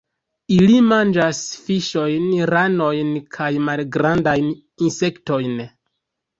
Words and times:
Ili 0.53 0.77
manĝas 0.85 1.41
fiŝojn, 1.65 2.25
ranojn 2.53 3.13
kaj 3.39 3.53
malgrandajn 3.69 4.51
insektojn. 4.89 5.65